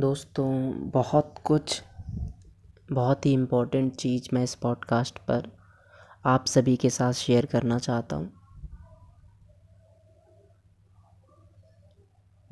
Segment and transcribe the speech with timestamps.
[0.00, 1.82] दोस्तों, बहुत कुछ,
[2.92, 5.52] बहुत ही इम्पोर्टेंट चीज़ मैं इस पॉडकास्ट पर
[6.24, 8.32] आप सभी के साथ शेयर करना चाहता हूँ।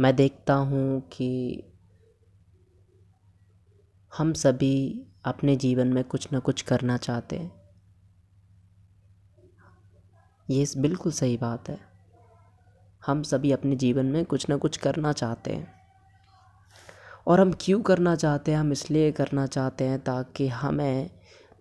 [0.01, 1.62] मैं देखता हूँ कि
[4.17, 7.53] हम सभी अपने जीवन में कुछ ना कुछ करना चाहते हैं।
[10.51, 11.80] ये बिल्कुल सही बात है।
[13.07, 15.78] हम सभी अपने जीवन में कुछ ना कुछ करना चाहते हैं।
[17.28, 21.10] और हम क्यों करना चाहते हैं, हम इसलिए करना चाहते हैं ताकि हमें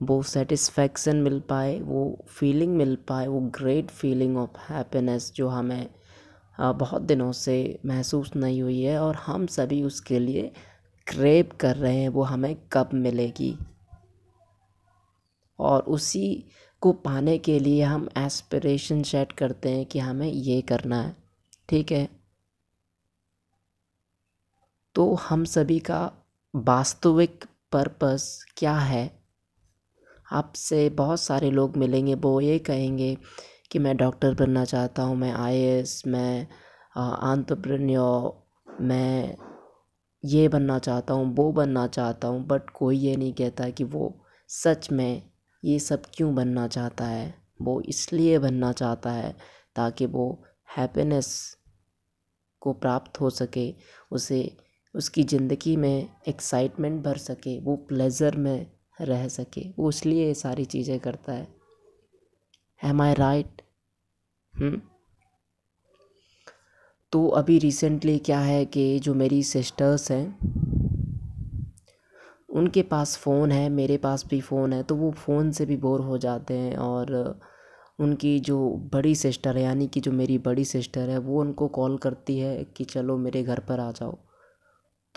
[0.04, 5.90] वो सेटिस्फेक्शन मिल पाए, वो फीलिंग मिल पाए, वो ग्रेट फीलिंग ऑफ़ हैप्पीनेस जो हमें
[6.60, 10.52] बहुत दिनों से महसूस नहीं हुई है और हम सभी उसके लिए
[11.08, 13.58] क्रेप कर रहे हैं, वो हमें कब मिलेगी।
[15.60, 16.50] और उसी
[16.82, 21.16] को पाने के लिए हम एस्पिरेशन सेट करते हैं कि हमें ये करना है,
[21.70, 22.17] ठीक है?
[24.98, 26.00] तो हम सभी का
[26.54, 28.24] वास्तविक पर्पस
[28.58, 29.20] क्या है?
[30.32, 33.18] आपसे बहुत सारे लोग मिलेंगे, वो ये कहेंगे
[33.72, 36.48] कि मैं डॉक्टर बनना चाहता हूँ, मैं आईएएस मैं
[36.98, 39.36] आंट्रप्रेन्योर मैं
[40.24, 44.14] ये बनना चाहता हूँ, वो बनना चाहता हूँ बट कोई ये नहीं कहता कि वो
[44.50, 45.22] सच में
[45.64, 47.34] ये सब क्यों बनना चाहता है?
[47.62, 49.36] वो इसलिए बनना चाहता है
[49.76, 50.32] ताकि वो
[50.78, 51.58] हैप्पीनेस
[52.62, 53.74] को प्राप्त हो सके,
[54.12, 54.58] उसे
[54.96, 58.66] उसकी ज़िंदगी में एक्साइटमेंट भर सके, वो प्लेज़र में
[59.02, 61.48] रह सके, वो इसलिए ये सारी चीज़ें करता है।
[62.82, 63.62] एम आई राइट
[67.14, 70.26] तो अभी रिसेंटली क्या है कि जो मेरी सिस्टर्स हैं,
[72.52, 76.02] उनके पास फ़ोन है, मेरे पास भी फ़ोन है तो वो फ़ोन से भी बोर
[76.02, 77.40] हो जाते हैं और
[78.00, 78.58] उनकी जो
[78.94, 82.64] बड़ी सिस्टर है, यानी कि जो मेरी बड़ी सिस्टर है, वो उनको कॉल करती है
[82.78, 84.18] कि चलो मेरे घर पर आ जाओ।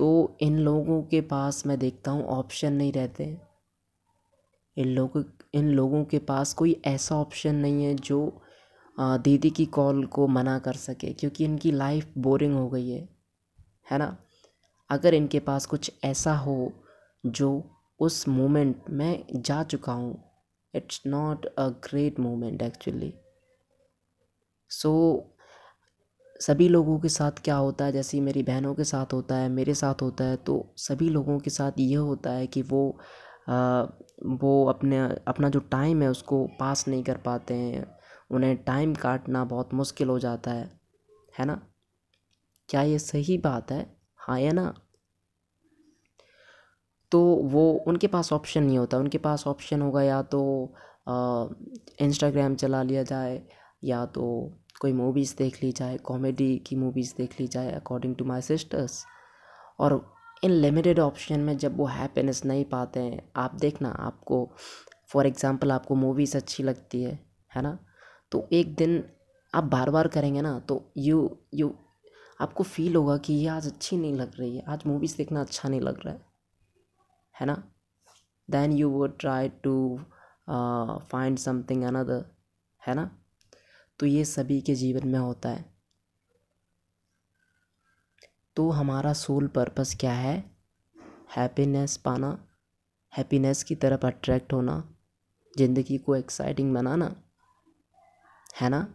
[0.00, 3.40] तो इन लोगों के पास मैं देखता हूँ ऑप्शन नहीं रहते
[4.76, 5.22] इन लोगों
[5.54, 8.42] इन लोगों के पास कोई ऐसा ऑप्शन नहीं है जो
[9.00, 13.08] दीदी की कॉल को मना कर सके, क्योंकि इनकी लाइफ बोरिंग हो गई है
[13.90, 14.16] है ना?
[14.90, 16.72] अगर इनके पास कुछ ऐसा हो
[17.26, 17.64] जो
[18.00, 20.24] उस मोमेंट में जा चुका हूँ
[20.74, 23.14] it's not a great moment actually
[24.68, 24.92] so
[26.40, 27.92] सभी लोगों के साथ क्या होता है?
[27.92, 31.50] जैसे मेरी बहनों के साथ होता है, मेरे साथ होता है तो सभी लोगों के
[31.50, 32.98] साथ ये होता है कि वो
[34.38, 37.86] वो अपने, अपना जो टाइम है उसको पास नहीं कर पाते हैं।
[38.30, 40.80] उन्हें टाइम काटना बहुत मुश्किल हो जाता है।
[41.38, 41.60] है ना?
[42.68, 43.96] क्या ये सही बात है?
[44.16, 44.74] हाँ या ना?
[47.12, 50.74] तो वो, उनके पास ऑप्शन नहीं होता। उनके पास ऑप्शन होगा या तो
[52.00, 53.42] इंस्टाग्राम चला लिया जाए
[53.84, 54.24] या तो
[54.80, 59.04] कोई मूवीज़ देख ली जाए कॉमेडी की मूवीज़ देख ली जाए अकॉर्डिंग टू माई सिस्टर्स
[59.80, 60.00] और
[60.44, 64.50] इन लिमिटेड ऑप्शन में जब वो हैप्पीनेस नहीं पाते हैं, आप देखना, आपको
[65.08, 67.18] फॉर एग्ज़ाम्पल आपको मूवीज़ अच्छी लगती है
[67.52, 67.78] है ना?
[68.32, 69.02] तो एक दिन
[69.54, 71.74] आप बार बार करेंगे ना तो यू यू
[72.40, 75.68] आपको फील होगा कि ये आज अच्छी नहीं लग रही है, आज मूवीज़ देखना अच्छा
[75.68, 76.20] नहीं लग रहा है
[77.34, 77.62] है ना?
[78.48, 79.98] Then you would try to
[80.48, 82.24] find something another
[82.82, 83.10] है ना?
[84.00, 85.64] तो ये सभी के जीवन में होता है।
[88.56, 90.50] तो हमारा सोल पर्पस क्या है?
[91.36, 92.48] हैप्पीनेस पाना,
[93.16, 94.94] हैप्पीनेस की तरफ़ अट्रैक्ट होना,
[95.58, 97.16] ज़िंदगी को एक्साइटिंग बनाना,
[98.60, 98.94] है ना?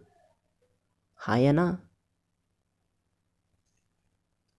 [1.18, 1.78] हाँ या ना?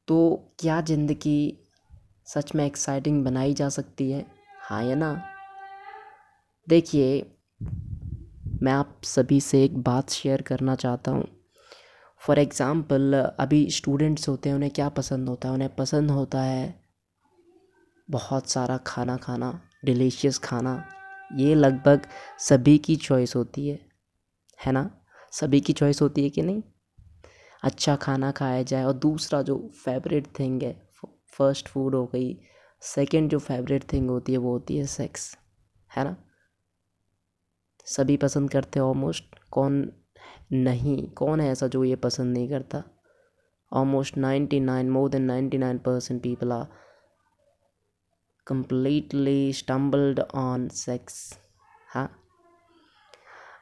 [0.09, 1.59] तो क्या ज़िंदगी
[2.27, 4.27] सच में एक्साइटिंग बनाई जा सकती है?
[4.61, 5.23] हाँ या ना?
[6.69, 7.37] देखिए
[8.63, 11.25] मैं आप सभी से एक बात शेयर करना चाहता हूँ।
[12.23, 15.55] फॉर एग्ज़ाम्पल अभी स्टूडेंट्स होते हैं, उन्हें क्या पसंद होता है?
[15.55, 16.75] उन्हें पसंद होता है
[18.09, 20.83] बहुत सारा खाना खाना डिलीशियस खाना।
[21.37, 22.07] ये लगभग
[22.39, 23.79] सभी की चॉइस होती है
[24.59, 24.91] है ना?
[25.33, 26.63] सभी की चॉइस होती है कि नहीं?
[27.63, 30.77] अच्छा खाना खाया जाए और दूसरा जो फेवरेट थिंग है
[31.39, 32.37] फ़र्स्ट फ़ूड हो गई
[32.83, 35.37] सेकंड जो फेवरेट थिंग होती है, वो होती है सेक्स
[35.91, 36.17] है ना?
[37.87, 39.93] सभी पसंद करते हैं ऑलमोस्ट कौन
[40.53, 42.83] नहीं, कौन है ऐसा जो ये पसंद नहीं करता?
[43.73, 46.67] Almost ninety nine more than ninety nine percent people are
[48.47, 51.39] completely stumbled on sex
[51.89, 52.11] हाँ।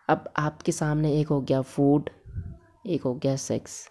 [0.09, 2.11] अब आपके सामने एक हो गया फ़ूड
[2.87, 3.88] एक हो गया सेक्स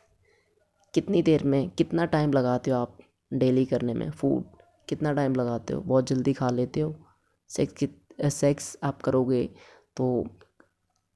[0.93, 2.97] कितनी देर में, कितना टाइम लगाते हो आप
[3.33, 4.43] डेली करने में फ़ूड
[4.89, 5.81] कितना टाइम लगाते हो?
[5.81, 6.95] बहुत जल्दी खा लेते हो?
[7.49, 7.85] सेक्स
[8.33, 9.49] सेक्स आप करोगे
[9.97, 10.27] तो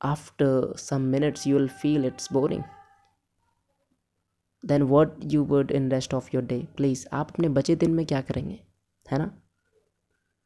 [0.01, 2.63] after some minutes you will feel it's boring
[4.63, 8.06] then what you would in rest of your day please आप अपने बचे दिन में
[8.06, 8.59] क्या करेंगे?
[9.06, 9.31] है ना?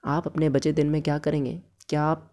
[0.04, 1.62] आप अपने बचे दिन में क्या करेंगे?
[1.90, 2.28] क्या आप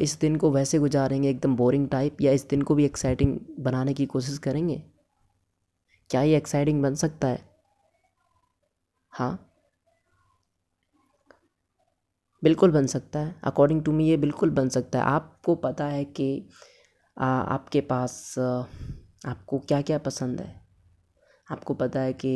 [0.00, 3.94] इस दिन को वैसे गुजारेंगे, एकदम बोरिंग टाइप या इस दिन को भी एक्साइटिंग बनाने
[3.94, 4.82] की कोशिश करेंगे?
[6.10, 7.48] क्या ये एक्साइटिंग बन सकता है?
[9.12, 9.49] हाँ?
[12.42, 16.04] बिल्कुल बन सकता है। अकॉर्डिंग टू मी ये बिल्कुल बन सकता है। आपको पता है
[16.04, 16.48] कि
[17.16, 20.54] आ, आपके पास आपको क्या क्या पसंद है?
[21.48, 22.34] आपको पता है कि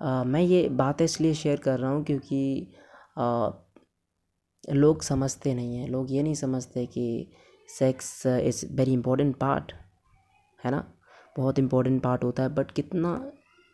[0.00, 2.72] आ, मैं ये बात इसलिए शेयर कर रहा हूँ क्योंकि
[3.18, 3.50] आ,
[4.64, 7.06] लोग समझते नहीं हैं। लोग ये नहीं समझते कि
[7.68, 9.72] sex is very important part
[10.60, 10.84] है ना?
[11.36, 13.14] बहुत इंपॉर्टेंट पार्ट होता है बट कितना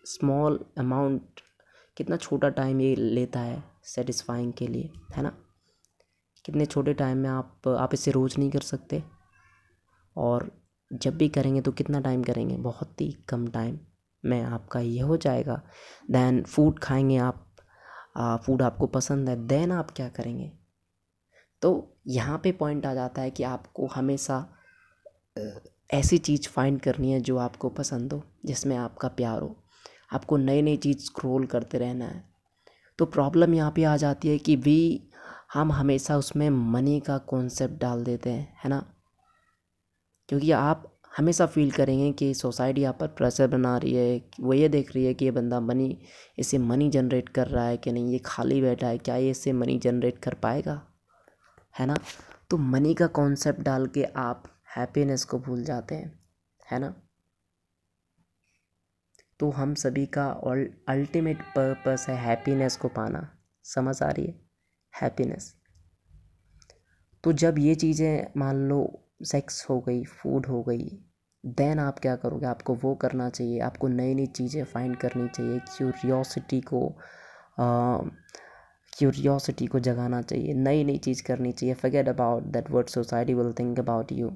[0.04, 1.40] स्मॉल अमाउंट
[1.96, 3.62] कितना छोटा टाइम ये लेता है।
[3.94, 5.32] सेटिस्फाइंग के लिए, है ना?
[6.44, 9.02] कितने छोटे टाइम में आप आप इसे रोज़ नहीं कर सकते।
[10.16, 10.50] और
[10.90, 12.56] जब भी करेंगे तो कितना टाइम करेंगे?
[12.56, 13.78] बहुत ही कम टाइम
[14.24, 15.60] में आपका ये हो जाएगा।
[16.10, 17.44] दैन फ़ूड खाएँगे आप
[18.46, 20.50] फ़ूड आपको पसंद है देन आप क्या करेंगे?
[21.62, 24.46] तो यहाँ पे पॉइंट आ जाता है कि आपको हमेशा
[25.90, 29.56] ऐसी चीज़ फाइंड करनी है जो आपको पसंद हो, जिसमें आपका प्यार हो।
[30.12, 32.27] आपको नई नई चीज़ स्क्रोल करते रहना है।
[32.98, 35.10] तो प्रॉब्लम यहाँ पे आ जाती है कि वी
[35.54, 38.94] हम हमेशा उसमें मनी का कॉन्सेप्ट डाल देते हैं, है ना?
[40.28, 44.68] क्योंकि आप हमेशा फील करेंगे कि सोसाइटी आप पर प्रेशर बना रही है, वो ये
[44.68, 45.98] देख रही है कि ये बंदा मनी
[46.38, 49.52] इसे मनी जनरेट कर रहा है कि नहीं, ये खाली बैठा है, क्या ये इससे
[49.52, 50.82] मनी जनरेट कर पाएगा?
[51.78, 51.96] है ना?
[52.50, 54.44] तो मनी का कॉन्सेप्ट डाल के आप
[54.76, 56.20] हैप्पीनेस को भूल जाते हैं,
[56.72, 56.94] है ना?
[59.40, 60.26] तो हम सभी का
[60.88, 63.28] अल्टीमेट पर्पस है हैप्पीनेस को पाना।
[63.64, 64.34] समझ आ रही है?
[64.94, 65.54] हैप्पीनेस
[67.24, 68.80] तो जब ये चीज़ें मान लो
[69.24, 70.88] सेक्स हो गई फ़ूड हो गई
[71.44, 72.46] देन आप क्या करोगे?
[72.46, 76.80] आपको वो करना चाहिए, आपको नई नई चीज़ें फाइंड करनी चाहिए क्यूरियोसिटी को
[78.92, 83.52] क्यूरियोसिटी को जगाना चाहिए नई नई चीज़ करनी चाहिए। Forget about that word society will
[83.58, 84.28] think about you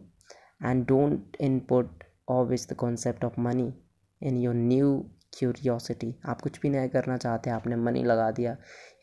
[0.65, 3.73] and don't input always the concept of money
[4.23, 8.53] in your new curiosity आप कुछ भी नया करना चाहते हैं, आपने मनी लगा दिया,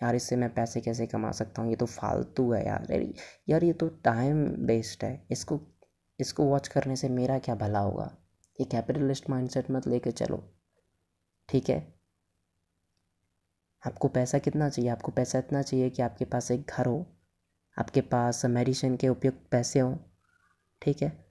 [0.03, 1.69] यार इससे मैं पैसे कैसे कमा सकता हूँ?
[1.69, 3.13] ये तो फालतू है यार। अरे,
[3.49, 5.61] यार ये तो टाइम वेस्ट है। इसको
[6.19, 8.17] इसको वॉच करने से मेरा क्या भला होगा?
[8.59, 10.55] ये कैपिटलिस्ट माइंडसेट मत लेके चलो।
[11.49, 11.93] ठीक है?
[13.87, 14.91] आपको पैसा कितना चाहिए?
[14.91, 17.17] आपको पैसा इतना चाहिए कि आपके पास एक घर हो,
[17.77, 19.97] आपके पास मेडिसिन के उपयुक्त पैसे हों।
[20.81, 21.25] ठीक है?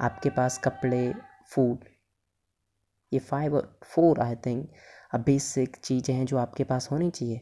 [0.00, 1.14] आपके पास कपड़े
[1.50, 1.84] फ़ूड
[3.12, 4.68] ये फाइव और फोर आई थिंक
[5.14, 7.40] अब बेसिक चीज़ें हैं जो आपके पास होनी चाहिए।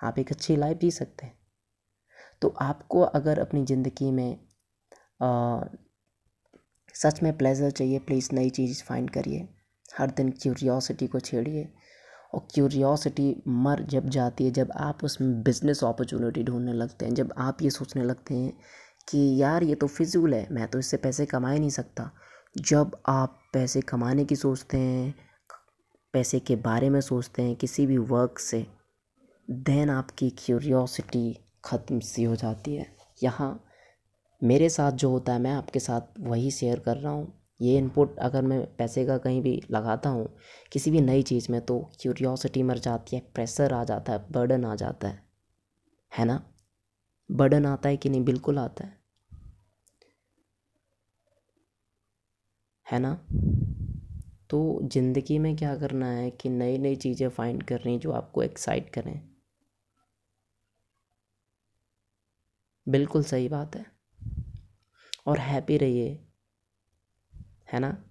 [0.00, 1.36] आप एक अच्छी लाइफ जी सकते हैं।
[2.42, 4.38] तो आपको अगर अपनी ज़िंदगी में
[5.20, 5.60] आ,
[6.94, 9.48] सच में प्लेजर चाहिए प्लीज़ नई चीज़ फाइंड करिए।
[9.98, 11.68] हर दिन क्यूरियोसिटी को छेड़िए
[12.34, 17.32] और क्यूरियोसिटी मर जब जाती है जब आप उसमें बिज़नेस अपॉर्चुनिटी ढूँढने लगते हैं जब
[17.38, 18.52] आप ये सोचने लगते हैं
[19.08, 22.10] कि यार ये तो फिजूल है मैं तो इससे पैसे कमा ही नहीं सकता।
[22.56, 25.14] जब आप पैसे कमाने की सोचते हैं,
[26.12, 28.66] पैसे के बारे में सोचते हैं, किसी भी वर्क से
[29.50, 32.86] देन आपकी क्यूरियोसिटी ख़त्म सी हो जाती है।
[33.22, 33.64] यहाँ
[34.42, 38.18] मेरे साथ जो होता है, मैं आपके साथ वही शेयर कर रहा हूँ। ये इनपुट
[38.18, 40.36] अगर मैं पैसे का कहीं भी लगाता हूँ,
[40.72, 44.64] किसी भी नई चीज़ में तो क्यूरियोसिटी मर जाती है प्रेशर आ जाता है बर्डन
[44.64, 45.22] आ जाता है।
[46.18, 46.42] है ना?
[47.30, 48.24] बर्डन आता है कि नहीं?
[48.24, 48.97] बिल्कुल आता है।
[52.92, 53.14] है ना?
[54.50, 58.90] तो ज़िंदगी में क्या करना है कि नई नई चीज़ें फाइंड करनी जो आपको एक्साइट
[58.90, 59.28] करें?
[62.88, 63.86] बिल्कुल सही बात है।
[65.26, 66.26] और हैप्पी रहिए।
[67.72, 68.04] है ना?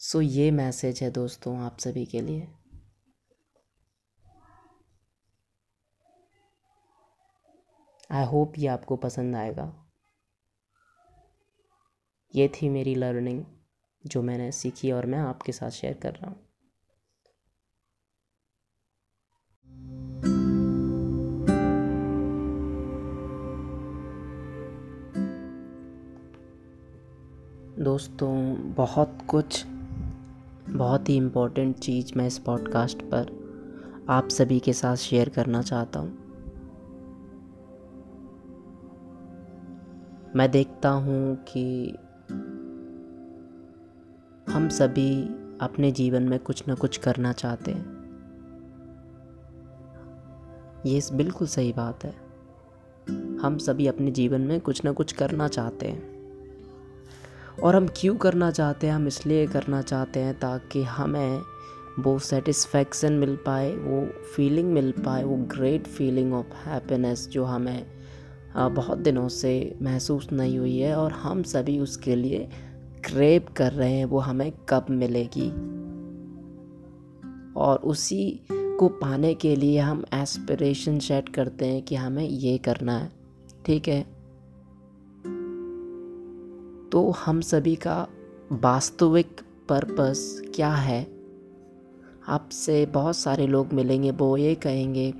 [0.00, 2.48] सो ये मैसेज है दोस्तों आप सभी के लिए।
[8.10, 9.90] आई होप ये आपको पसंद आएगा।
[12.34, 13.44] ये थी मेरी लर्निंग
[14.06, 16.36] जो मैंने सीखी और मैं आपके साथ शेयर कर रहा हूँ।
[27.78, 29.64] दोस्तों, बहुत कुछ,
[30.68, 33.44] बहुत ही इम्पोर्टेंट चीज़ मैं इस पॉडकास्ट पर
[34.08, 36.24] आप सभी के साथ शेयर करना चाहता हूँ।
[40.36, 41.96] मैं देखता हूँ कि
[44.64, 45.22] हम सभी
[45.60, 47.86] अपने जीवन में कुछ ना कुछ करना चाहते हैं।
[50.86, 52.14] ये बिल्कुल सही बात है।
[53.38, 56.02] हम सभी अपने जीवन में कुछ ना कुछ करना चाहते हैं।
[57.62, 58.94] और हम क्यों करना चाहते हैं?
[58.94, 61.40] हम इसलिए करना चाहते हैं ताकि हमें
[61.98, 67.86] वो सेटिस्फेक्शन मिल पाए, वो फीलिंग मिल पाए, वो ग्रेट फीलिंग ऑफ़ हैप्पीनेस जो हमें
[68.56, 72.48] बहुत दिनों से महसूस नहीं हुई है। और हम सभी उसके लिए
[73.04, 75.50] क्रेप कर रहे हैं, वो हमें कब मिलेगी?
[77.56, 82.98] और उसी को पाने के लिए हम एस्पिरेशन सेट करते हैं कि हमें ये करना
[82.98, 83.12] है,
[83.66, 84.02] ठीक है?
[86.92, 88.06] तो हम सभी का
[88.52, 91.06] वास्तविक पर्पस क्या है?
[92.28, 95.14] आपसे बहुत सारे लोग मिलेंगे, वो ये कहेंगे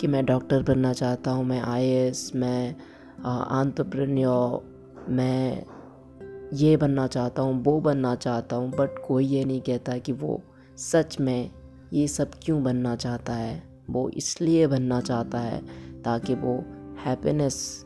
[0.00, 2.76] कि मैं डॉक्टर बनना चाहता हूँ, मैं आई मैं
[3.24, 4.76] आंतप्रन्योर
[5.08, 5.64] मैं
[6.54, 10.42] ये बनना चाहता हूँ, वो बनना चाहता हूँ बट कोई ये नहीं कहता कि वो
[10.78, 11.50] सच में
[11.92, 13.62] ये सब क्यों बनना चाहता है?
[13.90, 15.60] वो इसलिए बनना चाहता है
[16.02, 16.54] ताकि वो
[17.04, 17.84] हैप्पीनेस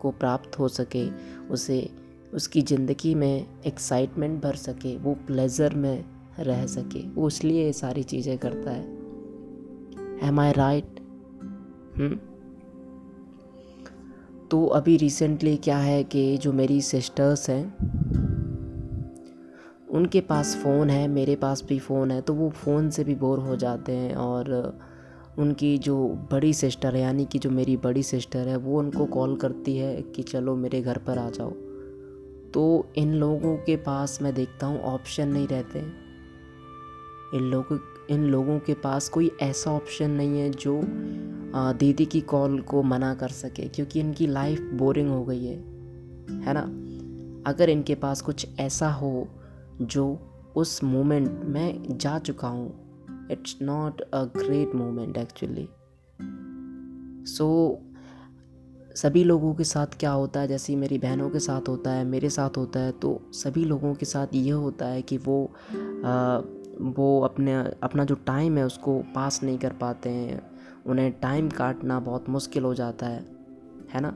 [0.00, 1.08] को प्राप्त हो सके,
[1.46, 1.90] उसे,
[2.34, 6.04] उसकी ज़िंदगी में एक्साइटमेंट भर सके, वो प्लेज़र में
[6.40, 8.84] रह सके, वो इसलिए ये सारी चीज़ें करता है।
[10.28, 11.00] एम आई राइट
[14.50, 17.64] तो अभी रिसेंटली क्या है कि जो मेरी सिस्टर्स हैं,
[19.90, 23.38] उनके पास फ़ोन है, मेरे पास भी फ़ोन है तो वो फ़ोन से भी बोर
[23.38, 24.78] हो जाते हैं और
[25.38, 29.76] उनकी जो बड़ी सिस्टर यानी कि जो मेरी बड़ी सिस्टर है, वो उनको कॉल करती
[29.76, 31.50] है कि चलो मेरे घर पर आ जाओ।
[32.54, 35.78] तो इन लोगों के पास मैं देखता हूँ ऑप्शन नहीं रहते।
[37.34, 37.78] इन लोगों
[38.10, 40.80] इन लोगों के पास कोई ऐसा ऑप्शन नहीं है जो
[41.56, 45.56] दीदी की कॉल को मना कर सके क्योंकि इनकी लाइफ बोरिंग हो गई है
[46.40, 46.62] है ना?
[47.50, 49.28] अगर इनके पास कुछ ऐसा हो
[49.82, 50.18] जो
[50.56, 52.74] उस मोमेंट में जा चुका हूँ
[53.30, 55.68] it's not a great moment actually
[57.26, 57.78] so
[58.96, 60.48] सभी लोगों के साथ क्या होता है?
[60.48, 64.06] जैसे मेरी बहनों के साथ होता है मेरे साथ होता है तो सभी लोगों के
[64.06, 65.52] साथ ये होता है कि वो
[66.04, 66.40] आ,
[66.80, 70.55] वो अपने अपना जो टाइम है उसको पास नहीं कर पाते हैं।
[70.86, 73.24] उन्हें टाइम काटना बहुत मुश्किल हो जाता है
[73.94, 74.14] है ना?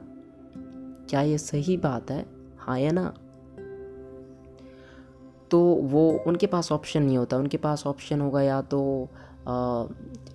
[1.10, 2.24] क्या ये सही बात है?
[2.58, 3.12] हाँ या ना?
[5.50, 9.08] तो वो उनके पास ऑप्शन नहीं होता। उनके पास ऑप्शन होगा या तो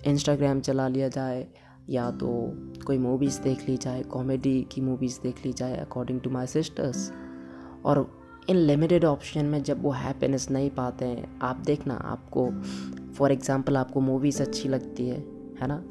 [0.06, 1.46] इंस्टाग्राम चला लिया जाए,
[1.90, 2.28] या तो
[2.86, 7.10] कोई मूवीज़ देख ली जाए कॉमेडी की मूवीज़ देख ली जाए अकॉर्डिंग टू माई सिस्टर्स
[7.84, 8.06] और
[8.50, 12.50] इन लिमिटेड ऑप्शन में जब वो हैप्पीनेस नहीं पाते हैं, आप देखना, आपको
[13.14, 15.18] फॉर एग्ज़ाम्पल आपको मूवीज़ अच्छी लगती है
[15.60, 15.82] है ना?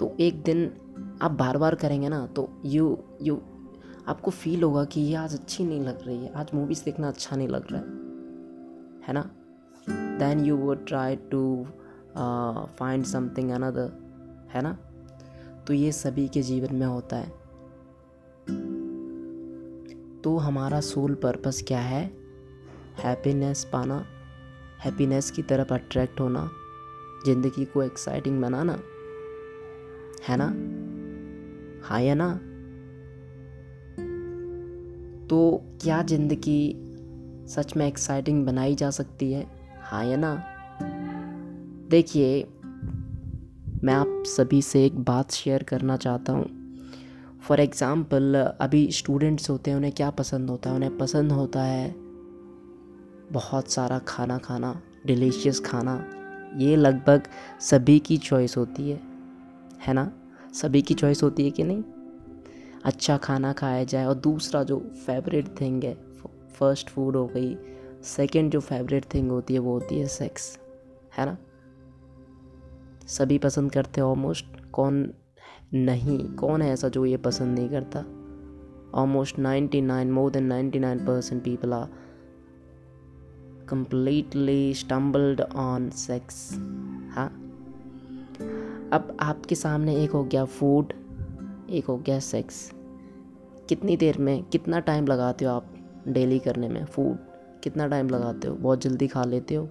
[0.00, 0.70] तो एक दिन
[1.22, 3.40] आप बार बार करेंगे ना तो यू यू
[4.08, 7.36] आपको फील होगा कि ये आज अच्छी नहीं लग रही है, आज मूवीज़ देखना अच्छा
[7.36, 7.86] नहीं लग रहा है।
[9.06, 9.30] है ना?
[10.18, 11.66] Then you would try to
[12.78, 13.90] find something another
[14.54, 14.72] है ना?
[15.66, 17.36] तो ये सभी के जीवन में होता है।
[20.22, 22.04] तो हमारा सोल पर्पस क्या है?
[22.98, 24.04] हैप्पीनेस पाना
[24.80, 26.48] हैप्पीनेस की तरफ़ अट्रैक्ट होना,
[27.26, 28.78] ज़िंदगी को एक्साइटिंग बनाना।
[30.28, 30.46] है ना?
[31.88, 32.34] हाँ या ना?
[35.26, 36.74] तो क्या ज़िंदगी
[37.48, 39.46] सच में एक्साइटिंग बनाई जा सकती है?
[39.82, 40.44] हाँ या ना?
[41.90, 42.48] देखिए,
[43.84, 46.46] मैं आप सभी से एक बात शेयर करना चाहता हूँ।
[47.40, 50.76] फॉर एग्ज़ाम्पल अभी स्टूडेंट्स होते हैं, उन्हें क्या पसंद होता है?
[50.76, 51.94] उन्हें पसंद होता है
[53.32, 56.04] बहुत सारा खाना खाना डिलीशियस खाना।
[56.56, 57.22] ये लगभग
[57.60, 59.00] सभी की चॉइस होती है
[59.86, 60.12] है ना?
[60.62, 61.82] सभी की चॉइस होती है कि नहीं?
[62.84, 65.94] अच्छा खाना खाया जाए और दूसरा जो फेवरेट थिंग है
[66.52, 67.56] फ़र्स्ट फ़ूड हो गई
[68.02, 70.58] सेकंड जो फेवरेट थिंग होती है वो होती है सेक्स
[71.18, 71.36] है ना?
[73.06, 75.14] सभी पसंद करते हैं ऑलमोस्ट कौन
[75.74, 78.00] नहीं, कौन है ऐसा जो ये पसंद नहीं करता?
[78.94, 81.88] Almost ninety nine more than ninety nine percent people are
[83.68, 86.50] completely stumbled on sex
[87.16, 87.37] हाँ?
[88.92, 90.92] अब आपके सामने एक हो गया फ़ूड
[91.70, 92.72] एक हो गया सेक्स
[93.68, 95.66] कितनी देर में, कितना टाइम लगाते हो आप
[96.08, 97.16] डेली करने में फ़ूड
[97.62, 98.54] कितना टाइम लगाते हो?
[98.54, 99.68] बहुत जल्दी खा लेते हो?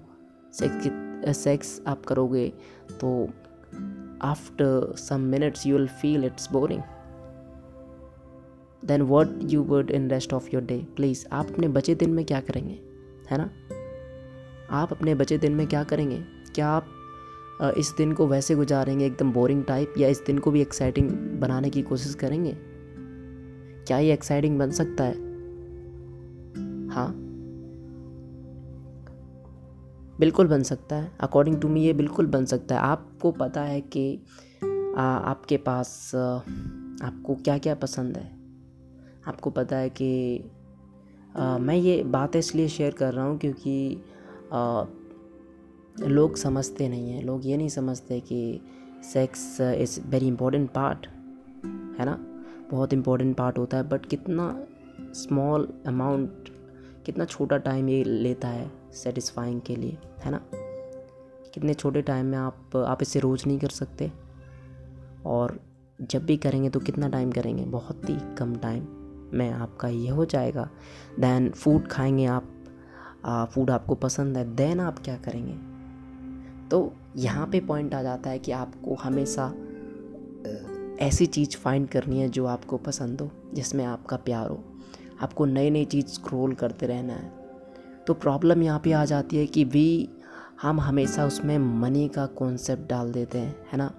[0.53, 2.53] सेक्स सेक्स आप करोगे
[2.91, 3.29] तो
[4.21, 6.81] after some minutes you will feel it's boring.
[8.85, 10.81] Then what you would in rest of your day?
[10.99, 12.79] Please, आप अपने बचे दिन में क्या करेंगे?
[13.31, 13.49] है ना?
[14.71, 16.21] आप अपने बचे दिन में क्या करेंगे?
[16.55, 16.87] क्या आप
[17.61, 21.69] इस दिन को वैसे गुजारेंगे एकदम बोरिंग टाइप या इस दिन को भी एक्साइटिंग बनाने
[21.69, 22.57] की कोशिश करेंगे?
[23.87, 25.15] क्या ये एक्साइटिंग बन सकता है?
[26.89, 27.13] हाँ।
[30.19, 33.81] बिल्कुल बन सकता है। अकॉर्डिंग टू मी ये बिल्कुल बन सकता है। आपको पता है
[33.81, 34.23] कि
[34.97, 36.11] आ, आपके पास
[37.03, 38.31] आपको क्या क्या पसंद है?
[39.27, 40.43] आपको पता है कि
[41.37, 44.03] आ, मैं ये बात इसलिए शेयर कर रहा हूँ क्योंकि
[45.99, 48.61] लोग समझते नहीं हैं, लोग ये नहीं समझते कि
[49.03, 51.07] sex is very important part
[51.99, 52.17] है ना?
[52.71, 54.63] बहुत इम्पोर्टेंट पार्ट होता है बट कितना
[55.01, 56.49] स्मॉल अमाउंट
[57.05, 60.41] कितना छोटा टाइम ये लेता है सेटिस्फाइंग के लिए, है ना?
[61.53, 64.11] कितने छोटे टाइम में आप आप इसे रोज़ नहीं कर सकते।
[65.25, 65.59] और
[66.01, 67.65] जब भी करेंगे तो कितना टाइम करेंगे?
[67.65, 68.85] बहुत ही कम टाइम
[69.33, 70.69] में आपका ये हो जाएगा।
[71.19, 72.53] दैन फ़ूड खाएँगे आप
[73.53, 75.76] फ़ूड आपको पसंद है देन आप क्या करेंगे?
[76.71, 79.53] तो यहाँ पे पॉइंट आ जाता है कि आपको हमेशा
[80.99, 84.63] ऐसी चीज़ फाइंड करनी है जो आपको पसंद हो जिसमें आपका प्यार हो।
[85.21, 87.31] आपको नई नई चीज़ स्क्रोल करते रहना है।
[88.07, 90.09] तो प्रॉब्लम यहाँ पे आ जाती है कि भी
[90.61, 93.93] हम हमेशा उसमें मनी का कॉन्सेप्ट डाल देते हैं है ना?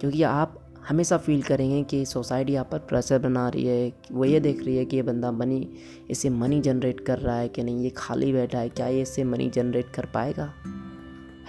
[0.00, 0.56] क्योंकि आप
[0.88, 4.76] हमेशा फील करेंगे कि सोसाइटी आप पर प्रेशर बना रही है वो ये देख रही
[4.76, 5.68] है कि ये बंदा मनी
[6.10, 9.24] इसे मनी जनरेट कर रहा है कि नहीं ये खाली बैठा है क्या ये इससे
[9.24, 10.54] मनी जनरेट कर पाएगा?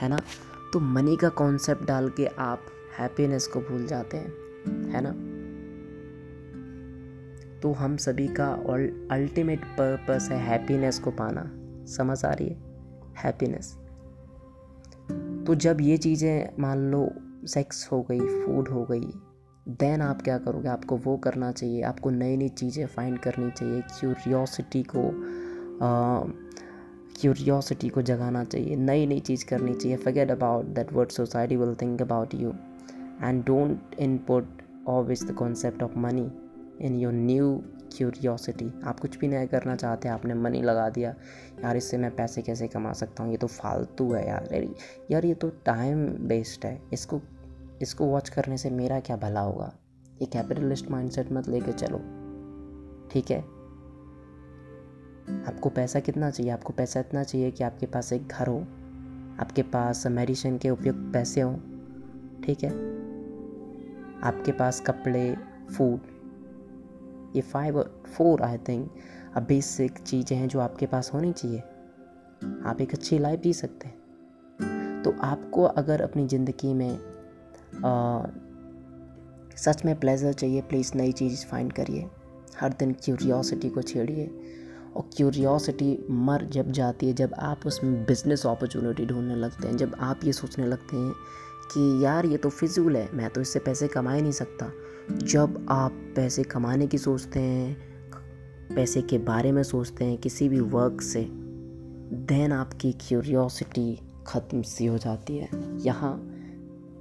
[0.02, 0.20] है ना?
[0.74, 2.66] तो मनी का कॉन्सेप्ट डाल के आप
[3.00, 5.12] हैप्पीनेस को भूल जाते हैं, है ना?
[7.62, 8.48] तो हम सभी का
[9.12, 11.44] अल्टीमेट पर्पस है हैप्पीनेस को पाना।
[11.88, 12.56] समझ आ रही है?
[13.18, 13.74] हैप्पीनेस
[15.48, 17.08] तो जब ये चीज़ें मान लो
[17.48, 19.14] सेक्स हो गई फ़ूड हो गई
[19.70, 20.70] देन आप क्या करोगे?
[20.70, 25.04] आपको वो करना चाहिए, आपको नई नई चीज़ें फाइंड करनी चाहिए क्यूरियोसिटी को
[27.20, 31.76] क्यूरियोसिटी को जगाना चाहिए नई नई चीज़ करनी चाहिए। Forget about that word society will
[31.82, 32.54] think about you
[33.24, 36.32] and don't input always the concept of money
[36.82, 37.56] in your new
[37.98, 41.14] curiosity आप कुछ भी नया करना चाहते हैं, आपने मनी लगा दिया,
[41.64, 43.32] यार इससे मैं पैसे कैसे कमा सकता हूँ?
[43.32, 44.50] ये तो फालतू है यार
[45.12, 47.22] यार ये तो टाइम वेस्ट है। इसको
[47.82, 49.72] इसको वॉच करने से मेरा क्या भला होगा?
[50.22, 51.98] ये कैपिटलिस्ट माइंडसेट मत लेके चलो,
[53.12, 53.44] ठीक है?
[55.30, 56.52] आपको पैसा कितना चाहिए?
[56.52, 58.60] आपको पैसा इतना चाहिए कि आपके पास एक घर हो।
[59.40, 61.56] आपके पास मेडिसिन के उपयुक्त पैसे हों
[62.44, 62.70] ठीक है?
[64.24, 65.36] आपके पास कपड़े
[65.78, 66.00] फ़ूड
[67.36, 68.92] ये फाइव फोर आई थिंक
[69.36, 71.60] अब बेसिक चीज़ें हैं जो आपके पास होनी चाहिए।
[72.66, 76.98] आप एक अच्छी लाइफ जी सकते हैं। तो आपको अगर अपनी ज़िंदगी में
[77.86, 78.24] आ,
[79.58, 82.10] सच में प्लेजर चाहिए प्लीज़ नई चीज़ फाइंड करिए।
[82.60, 84.26] हर दिन क्यूरियोसिटी को छेड़िए।
[84.96, 89.96] और क्यूरियोसिटी मर जब जाती है, जब आप उसमें बिज़नेस अपॉर्चुनिटी ढूँढने लगते हैं, जब
[90.00, 91.14] आप ये सोचने लगते हैं
[91.74, 94.72] कि यार ये तो फिजूल है, मैं तो इससे पैसे कमा ही नहीं सकता।
[95.18, 97.78] जब आप पैसे कमाने की सोचते हैं,
[98.76, 101.28] पैसे के बारे में सोचते हैं, किसी भी वर्क से
[102.14, 105.50] देन आपकी क्यूरियोसिटी ख़त्म सी हो जाती है।
[105.86, 106.28] यहाँ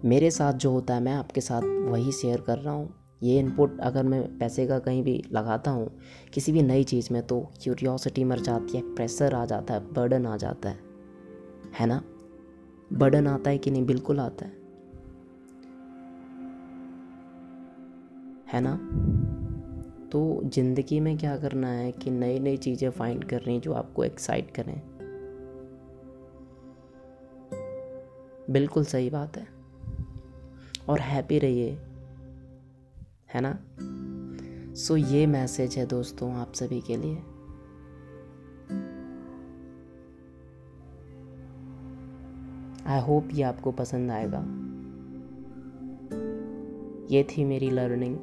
[0.04, 3.80] मेरे साथ जो होता है, मैं आपके साथ वही शेयर कर रहा हूँ। ये इनपुट
[3.80, 5.90] अगर मैं पैसे का कहीं भी लगाता हूँ,
[6.32, 10.26] किसी भी नई चीज़ में तो क्यूरियोसिटी मर जाती है प्रेशर आ जाता है बर्डन
[10.26, 10.78] आ जाता है।
[11.80, 12.02] है ना?
[12.92, 13.86] बर्डन आता है कि नहीं?
[13.86, 14.52] बिल्कुल आता है।
[18.52, 18.76] है ना?
[20.08, 24.50] तो ज़िंदगी में क्या करना है कि नई नई चीज़ें फाइंड करनी जो आपको एक्साइट
[24.50, 24.82] करें।
[28.50, 29.46] बिल्कुल सही बात है।
[30.88, 31.78] और हैप्पी रहिए।
[33.34, 33.58] है ना?
[34.74, 37.16] सो ये मैसेज है दोस्तों आप सभी के लिए।
[42.86, 44.40] आई होप ये आपको पसंद आएगा।
[47.10, 48.18] ये थी मेरी लर्निंग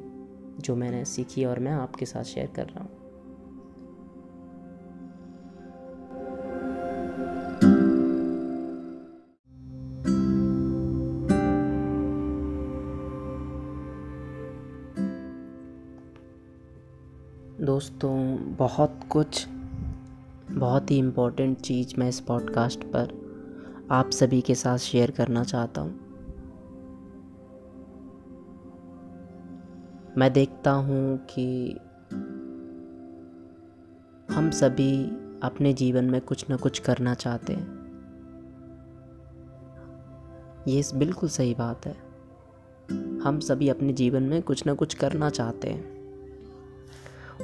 [0.60, 2.97] जो मैंने सीखी और मैं आपके साथ शेयर कर रहा हूँ।
[18.58, 19.48] बहुत कुछ,
[20.50, 23.08] बहुत ही इम्पोर्टेंट चीज़ मैं इस पॉडकास्ट पर
[23.90, 25.92] आप सभी के साथ शेयर करना चाहता हूँ।
[30.18, 31.70] मैं देखता हूँ कि
[34.34, 35.04] हम सभी
[35.42, 37.78] अपने जीवन में कुछ ना कुछ करना चाहते हैं।
[40.68, 41.96] ये बिल्कुल सही बात है।
[43.20, 45.97] हम सभी अपने जीवन में कुछ ना कुछ करना चाहते हैं।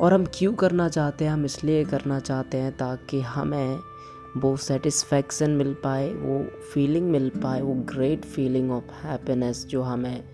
[0.00, 3.78] और हम क्यों करना चाहते हैं, हम इसलिए करना चाहते हैं ताकि हमें
[4.36, 10.24] वो सेटिस्फैक्शन मिल पाए, वो फीलिंग मिल पाए, वो ग्रेट फीलिंग ऑफ़ हैप्पीनेस जो हमें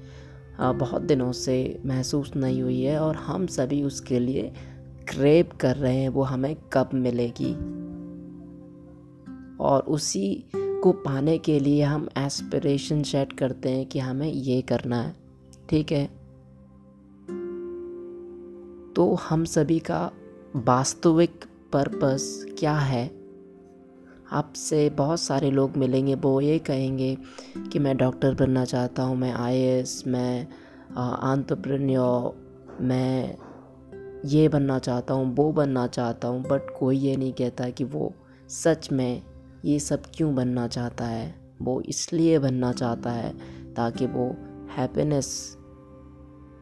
[0.61, 4.53] बहुत दिनों से महसूस नहीं हुई है और हम सभी उसके लिए
[5.09, 7.55] क्रेप कर रहे हैं, वो हमें कब मिलेगी?
[9.61, 15.03] और उसी को पाने के लिए हम एस्पिरेशन सेट करते हैं कि हमें ये करना
[15.03, 15.15] है,
[15.71, 16.20] ठीक है?
[18.97, 20.11] तो हम सभी का
[20.57, 23.07] वास्तविक पर्पस क्या है?
[24.33, 27.17] आपसे बहुत सारे लोग मिलेंगे, वो ये कहेंगे
[27.73, 30.47] कि मैं डॉक्टर बनना चाहता हूँ, मैं आईएएस मैं
[30.97, 33.37] आंतरप्रेन्योर मैं
[34.25, 38.13] ये बनना चाहता हूँ, वो बनना चाहता हूँ बट कोई ये नहीं कहता कि वो
[38.49, 39.23] सच में
[39.65, 41.35] ये सब क्यों बनना चाहता है?
[41.63, 43.33] वो इसलिए बनना चाहता है
[43.75, 44.27] ताकि वो
[44.77, 45.57] हैप्पीनेस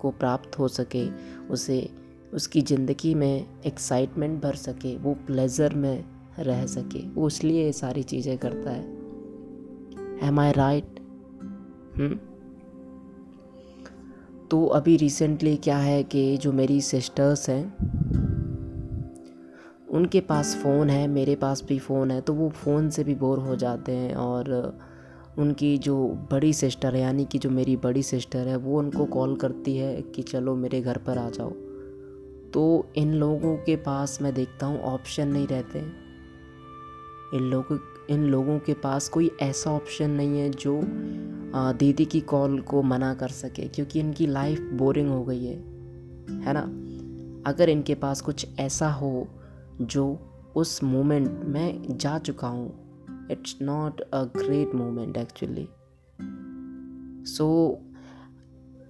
[0.01, 1.09] को प्राप्त हो सके,
[1.47, 1.89] उसे
[2.35, 6.05] उसकी ज़िंदगी में एक्साइटमेंट भर सके, वो प्लेज़र में
[6.39, 11.01] रह सके, वो इसलिए ये सारी चीज़ें करता है। एम आई राइट
[14.51, 17.65] तो अभी रिसेंटली क्या है कि जो मेरी सिस्टर्स हैं,
[19.91, 23.39] उनके पास फ़ोन है, मेरे पास भी फ़ोन है तो वो फ़ोन से भी बोर
[23.39, 24.79] हो जाते हैं और
[25.39, 25.97] उनकी जो
[26.33, 30.01] बड़ी सिस्टर है, यानी कि जो मेरी बड़ी सिस्टर है, वो उनको कॉल करती है
[30.05, 31.53] कि चलो मेरे घर पर आ जाओ।
[32.55, 35.79] तो इन लोगों के पास मैं देखता हूँ ऑप्शन नहीं रहते
[37.35, 37.79] इन लोगों
[38.11, 40.81] इन लोगों के पास कोई ऐसा ऑप्शन नहीं है जो
[41.55, 45.57] दीदी की कॉल को मना कर सके, क्योंकि इनकी लाइफ बोरिंग हो गई है
[46.41, 46.63] है ना?
[47.51, 49.29] अगर इनके पास कुछ ऐसा हो
[49.81, 50.19] जो
[50.57, 52.89] उस मोमेंट में जा चुका हूँ
[53.31, 55.69] it's not a great moment actually
[57.25, 57.79] so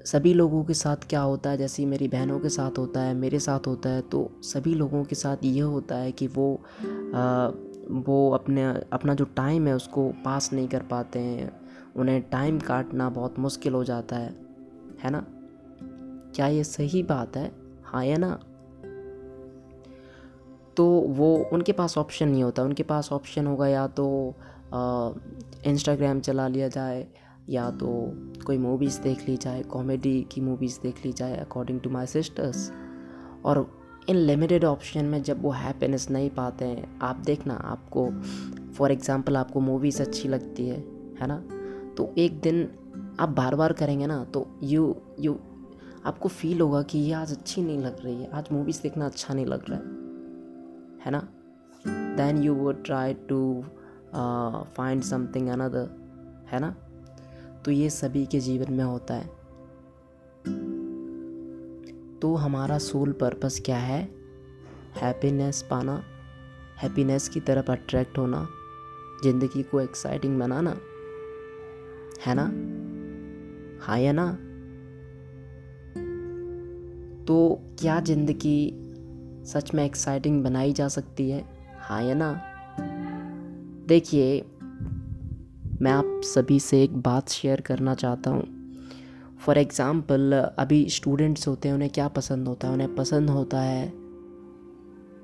[0.09, 1.57] सभी लोगों के साथ क्या होता है?
[1.57, 5.17] जैसे मेरी बहनों के साथ होता है मेरे साथ होता है तो सभी लोगों के
[5.17, 6.55] साथ ये होता है कि वो
[7.15, 7.49] आ,
[7.91, 11.51] वो अपने अपना जो टाइम है उसको पास नहीं कर पाते हैं।
[11.97, 14.35] उन्हें टाइम काटना बहुत मुश्किल हो जाता है
[15.05, 15.25] है ना?
[16.35, 17.53] क्या ये सही बात है?
[17.85, 18.39] हाँ या ना?
[20.77, 24.35] तो वो उनके पास ऑप्शन नहीं होता। उनके पास ऑप्शन होगा या तो
[25.67, 27.07] इंस्टाग्राम चला लिया जाए
[27.49, 27.89] या तो
[28.47, 32.71] कोई मूवीज़ देख ली जाए कॉमेडी की मूवीज़ देख ली जाए अकॉर्डिंग टू माई सिस्टर्स
[33.45, 33.67] और
[34.09, 38.11] इन लिमिटेड ऑप्शन में जब वो हैप्पीनेस नहीं पाते हैं, आप देखना, आपको
[38.73, 40.79] फॉर एग्ज़ाम्पल आपको मूवीज़ अच्छी लगती है
[41.21, 41.39] है ना?
[41.97, 42.69] तो एक दिन
[43.21, 45.39] आप बार बार करेंगे ना तो यू यू
[46.05, 49.35] आपको फील होगा कि ये आज अच्छी नहीं लग रही है, आज मूवीज़ देखना अच्छा
[49.35, 49.97] नहीं लग रहा है
[51.05, 51.29] है ना?
[52.17, 53.41] Then you would try to
[54.77, 55.91] find something another
[56.53, 56.75] है ना?
[57.69, 59.27] तो ये सभी के जीवन में होता है।
[62.19, 64.03] तो हमारा सोल पर्पस क्या है?
[64.97, 66.03] हैप्पीनेस पाना,
[66.79, 68.49] हैप्पीनेस की तरफ़ अट्रैक्ट होना,
[69.25, 70.71] ज़िंदगी को एक्साइटिंग बनाना,
[72.27, 72.45] है ना?
[73.87, 74.33] हाँ या ना?
[77.25, 78.73] तो क्या ज़िंदगी
[79.47, 81.45] सच में एक्साइटिंग बनाई जा सकती है?
[81.79, 82.43] हाँ या ना?
[83.87, 84.51] देखिए
[85.83, 88.43] मैं आप सभी से एक बात शेयर करना चाहता हूँ।
[89.41, 92.73] फॉर एग्ज़ाम्पल अभी स्टूडेंट्स होते हैं, उन्हें क्या पसंद होता है?
[92.75, 93.93] उन्हें पसंद होता है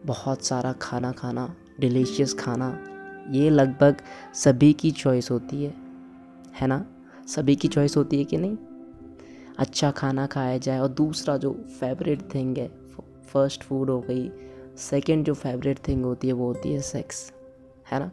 [0.07, 2.69] बहुत सारा खाना खाना डिलीशियस खाना।
[3.31, 4.03] ये लगभग
[4.35, 5.75] सभी की चॉइस होती है
[6.61, 6.85] है ना?
[7.27, 8.57] सभी की चॉइस होती है कि नहीं?
[9.59, 12.69] अच्छा खाना खाया जाए और दूसरा जो फेवरेट थिंग है
[13.33, 14.31] फ़र्स्ट फ़ूड हो गई
[14.81, 17.33] सेकंड जो फेवरेट थिंग होती है, वो होती है सेक्स
[17.93, 18.11] है ना?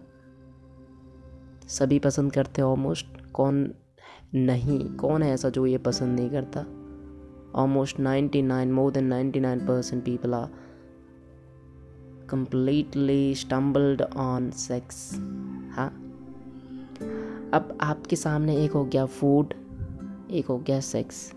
[1.71, 3.73] सभी पसंद करते ऑलमोस्ट कौन
[4.33, 4.95] नहीं?
[4.95, 6.61] कौन है ऐसा जो ये पसंद नहीं करता?
[7.55, 10.47] Almost ninety nine more than ninety nine percent people are
[12.29, 15.11] completely stumbled on sex
[15.71, 16.07] हाँ?
[17.53, 19.53] अब आपके सामने एक हो गया फ़ूड
[20.31, 21.33] एक हो गया सेक्स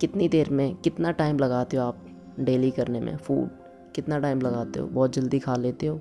[0.00, 1.98] कितनी देर में, कितना टाइम लगाते हो आप
[2.40, 3.48] डेली करने में फ़ूड
[3.94, 4.86] कितना टाइम लगाते हो?
[4.86, 6.00] बहुत जल्दी खा लेते हो?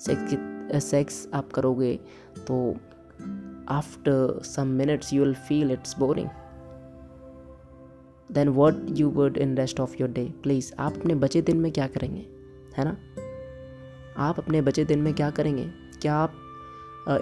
[0.00, 2.00] सेक्स सेक्स आप करोगे
[2.46, 2.76] तो
[3.68, 6.28] after some minutes you will feel it's boring
[8.32, 11.72] then what you would in rest of your day please आप अपने बचे दिन में
[11.72, 12.26] क्या करेंगे?
[12.76, 12.96] है ना?
[14.16, 15.70] आप अपने बचे दिन में क्या करेंगे?
[16.02, 16.32] क्या आप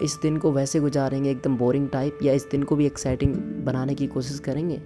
[0.03, 3.95] इस दिन को वैसे गुजारेंगे, एकदम बोरिंग टाइप या इस दिन को भी एक्साइटिंग बनाने
[3.95, 4.83] की कोशिश करेंगे?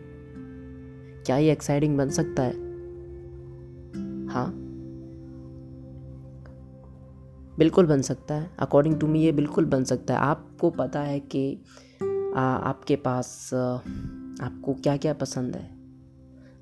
[1.27, 2.53] क्या ये एक्साइटिंग बन सकता है?
[4.27, 4.68] हाँ?
[7.59, 11.21] बिल्कुल बन सकता है। अकॉर्डिंग टू मी ये बिल्कुल बन सकता है। आपको पता है
[11.21, 11.61] कि
[12.37, 15.71] आ, आपके पास आपको क्या क्या पसंद है?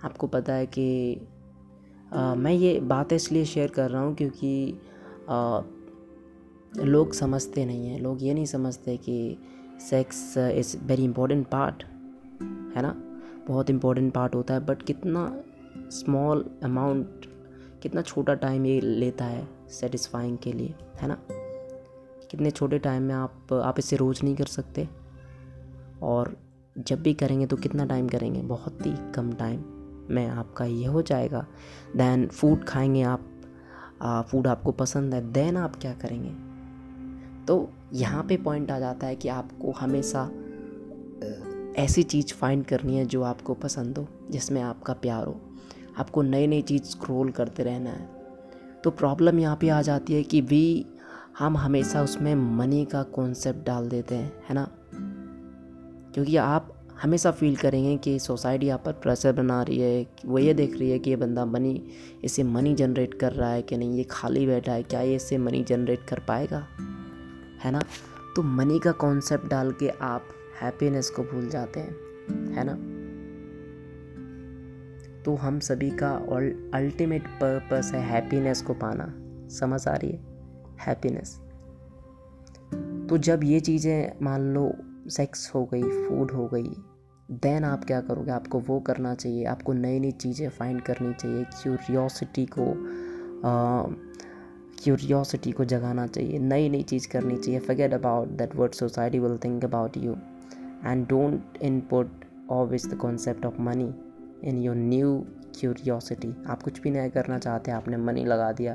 [0.04, 1.20] आपको पता है कि
[2.12, 4.80] आ, मैं ये बात इसलिए शेयर कर रहा हूँ क्योंकि
[5.28, 5.60] आ,
[6.76, 9.38] लोग समझते नहीं हैं। लोग ये नहीं समझते कि
[9.80, 11.82] sex is very important part
[12.76, 12.94] है ना?
[13.48, 15.42] बहुत इंपॉर्टेंट पार्ट होता है बट कितना
[15.90, 17.26] स्मॉल अमाउंट
[17.82, 21.18] कितना छोटा टाइम ये लेता है। सेटिस्फाइंग के लिए, है ना?
[22.30, 24.88] कितने छोटे टाइम में आप आप इसे रोज़ नहीं कर सकते।
[26.02, 26.36] और
[26.78, 28.42] जब भी करेंगे तो कितना टाइम करेंगे?
[28.42, 29.64] बहुत ही कम टाइम
[30.10, 31.46] में आपका ये हो जाएगा।
[31.96, 33.24] दैन फ़ूड खाएँगे आप
[34.02, 36.30] फ़ूड आपको पसंद है देन आप क्या करेंगे?
[37.46, 40.30] तो यहाँ पे पॉइंट आ जाता है कि आपको हमेशा
[41.76, 45.40] ऐसी चीज़ फाइंड करनी है जो आपको पसंद हो, जिसमें आपका प्यार हो।
[45.98, 48.15] आपको नई नई चीज़ स्क्रोल करते रहना है।
[48.86, 50.86] तो प्रॉब्लम यहाँ पे आ जाती है कि वी
[51.38, 54.68] हम हमेशा उसमें मनी का कॉन्सेप्ट डाल देते हैं, है ना?
[56.14, 60.54] क्योंकि आप हमेशा फील करेंगे कि सोसाइटी आप पर प्रेशर बना रही है, वो ये
[60.54, 61.82] देख रही है कि ये बंदा मनी
[62.24, 63.94] इसे मनी जनरेट कर रहा है कि नहीं?
[63.94, 66.66] ये खाली बैठा है, क्या ये इससे मनी जनरेट कर पाएगा?
[67.64, 67.82] है ना?
[68.36, 70.22] तो मनी का कॉन्सेप्ट डाल के आप
[70.62, 71.96] हैप्पीनेस को भूल जाते हैं,
[72.54, 72.95] है ना?
[75.26, 76.10] तो हम सभी का
[76.74, 79.06] अल्टीमेट पर्पस है हैप्पीनेस को पाना।
[79.50, 80.18] समझ आ रही है?
[80.80, 81.34] हैप्पीनेस
[83.08, 84.70] तो जब ये चीज़ें मान लो
[85.10, 86.70] सेक्स हो गई फ़ूड हो गई
[87.42, 88.30] देन आप क्या करोगे?
[88.30, 92.72] आपको वो करना चाहिए, आपको नई नई चीज़ें फाइंड करनी चाहिए क्यूरियोसिटी को
[94.82, 99.38] क्यूरियोसिटी को जगाना चाहिए नई नई चीज़ करनी चाहिए। Forget about that word society will
[99.44, 100.16] think about you
[100.86, 103.92] and don't input always the concept of money
[104.44, 105.18] in your new
[105.58, 108.72] curiosity आप कुछ भी नया करना चाहते हैं, आपने मनी लगा दिया,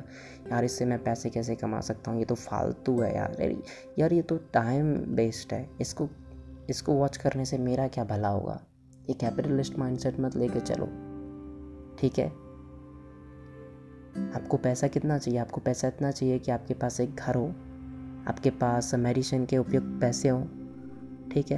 [0.52, 2.20] यार इससे मैं पैसे कैसे कमा सकता हूँ?
[2.20, 3.56] ये तो फालतू है यार
[4.00, 6.10] यार ये तो टाइम वेस्ट है। इसको
[6.70, 8.60] इसको वॉच करने से मेरा क्या भला होगा?
[9.10, 10.86] ये कैपिटलिस्ट माइंडसेट मत लेके चलो।
[12.00, 12.28] ठीक है?
[14.36, 15.40] आपको पैसा कितना चाहिए?
[15.40, 17.48] आपको पैसा इतना चाहिए कि आपके पास एक घर हो,
[18.28, 20.44] आपके पास मेडिसिन के उपयुक्त पैसे हों।
[21.30, 21.58] ठीक है?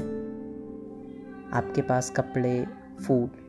[1.53, 2.65] आपके पास कपड़े
[3.07, 3.42] फ़ूड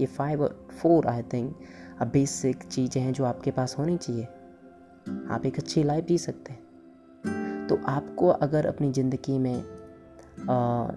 [0.00, 1.54] ये फाइव और फोर आई थिंक
[2.00, 4.24] अब बेसिक चीज़ें हैं जो आपके पास होनी चाहिए।
[5.30, 9.56] आप एक अच्छी लाइफ जी सकते हैं। तो आपको अगर अपनी ज़िंदगी में
[10.50, 10.90] आ,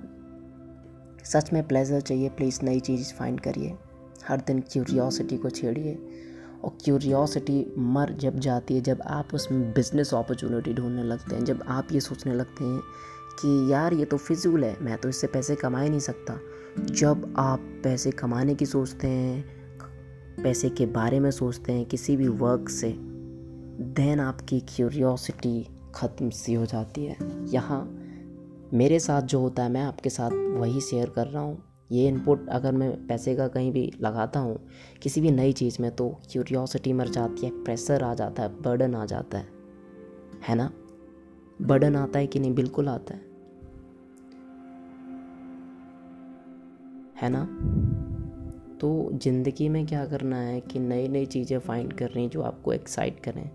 [1.25, 3.77] सच में प्लेजर चाहिए प्लीज़ नई चीज़ फाइंड करिए।
[4.27, 5.97] हर दिन क्यूरियोसिटी को छेड़िए।
[6.63, 11.63] और क्यूरियोसिटी मर जब जाती है जब आप उसमें बिज़नेस अपॉर्चुनिटी ढूँढने लगते हैं जब
[11.67, 12.81] आप ये सोचने लगते हैं
[13.39, 16.33] कि यार ये तो फिजूल है मैं तो इससे पैसे कमा ही नहीं सकता।
[16.79, 19.45] जब आप पैसे कमाने की सोचते हैं,
[20.43, 22.95] पैसे के बारे में सोचते हैं, किसी भी वर्क से
[23.81, 27.17] देन आपकी क्यूरियोसिटी ख़त्म सी हो जाती है।
[27.53, 27.97] यहाँ
[28.73, 32.49] मेरे साथ जो होता है, मैं आपके साथ वही शेयर कर रहा हूँ। ये इनपुट
[32.49, 34.67] अगर मैं पैसे का कहीं भी लगाता हूँ,
[35.01, 38.95] किसी भी नई चीज़ में तो क्यूरियोसिटी मर जाती है प्रेशर आ जाता है बर्डन
[38.95, 39.47] आ जाता है।
[40.49, 40.71] है ना?
[41.61, 42.55] बर्डन आता है कि नहीं?
[42.55, 43.30] बिल्कुल आता है।
[47.21, 47.45] है ना?
[48.77, 53.19] तो ज़िंदगी में क्या करना है कि नई नई चीज़ें फाइंड करनी जो आपको एक्साइट
[53.19, 53.49] करें?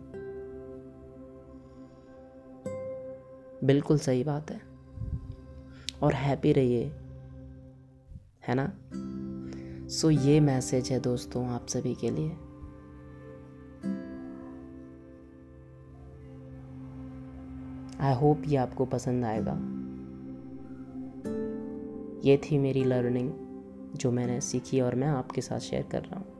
[3.65, 4.61] बिल्कुल सही बात है।
[6.03, 6.85] और हैप्पी रहिए।
[8.49, 8.73] है ना?
[9.89, 12.31] सो ये मैसेज है दोस्तों आप सभी के लिए।
[18.01, 19.53] आई होप ये आपको पसंद आएगा।
[22.29, 23.46] ये थी मेरी लर्निंग
[23.97, 26.36] जो मैंने सीखी और मैं आपके साथ शेयर कर रहा हूँ।